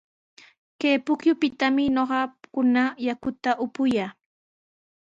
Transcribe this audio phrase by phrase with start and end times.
[0.79, 4.11] Kay pukyupitami ñuqakuna yakuta upuyaa.